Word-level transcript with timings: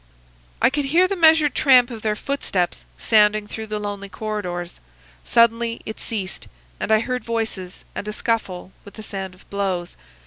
"I 0.63 0.71
could 0.71 0.85
hear 0.85 1.07
the 1.07 1.15
measured 1.15 1.53
tramp 1.53 1.91
of 1.91 2.01
their 2.01 2.15
footsteps 2.15 2.83
sounding 2.97 3.45
through 3.45 3.67
the 3.67 3.77
lonely 3.77 4.09
corridors. 4.09 4.79
Suddenly 5.23 5.79
it 5.85 5.99
ceased, 5.99 6.47
and 6.79 6.91
I 6.91 7.01
heard 7.01 7.23
voices, 7.23 7.85
and 7.93 8.07
a 8.07 8.11
scuffle, 8.13 8.71
with 8.83 8.95
the 8.95 9.03
sound 9.03 9.35
of 9.35 9.47
blows. 9.51 9.95